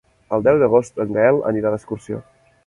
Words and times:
El 0.37 0.45
deu 0.47 0.61
d'agost 0.63 0.97
en 1.05 1.13
Gaël 1.19 1.37
anirà 1.51 1.73
d'excursió. 1.75 2.25